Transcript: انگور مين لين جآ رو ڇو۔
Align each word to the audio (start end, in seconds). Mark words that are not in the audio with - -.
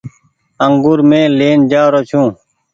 انگور 0.65 0.99
مين 1.09 1.27
لين 1.39 1.57
جآ 1.71 1.83
رو 1.91 2.01
ڇو۔ 2.09 2.23